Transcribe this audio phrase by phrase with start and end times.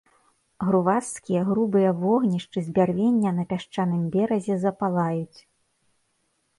[0.69, 5.39] Грувасткія грубыя вогнішчы з бярвення на пясчаным беразе запалаюць.